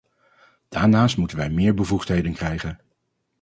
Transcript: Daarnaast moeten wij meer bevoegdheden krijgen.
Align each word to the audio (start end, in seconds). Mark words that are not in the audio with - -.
Daarnaast 0.69 1.17
moeten 1.17 1.37
wij 1.37 1.49
meer 1.49 1.73
bevoegdheden 1.73 2.33
krijgen. 2.33 2.79